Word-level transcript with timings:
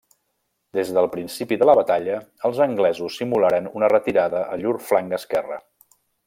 Des 0.77 0.87
del 0.93 1.09
principi 1.15 1.57
de 1.63 1.67
la 1.69 1.75
batalla, 1.79 2.15
els 2.49 2.61
anglesos 2.67 3.19
simularen 3.21 3.69
una 3.81 3.91
retirada 3.97 4.43
a 4.57 4.59
llur 4.65 4.75
flanc 4.89 5.17
esquerre. 5.21 5.61